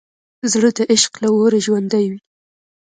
[0.51, 2.19] زړه د عشق له اوره ژوندی وي.